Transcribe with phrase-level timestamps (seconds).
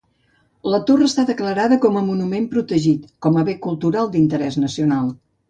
[0.75, 5.15] La torre està declarada com a monument protegit com a bé cultural d'interès nacional.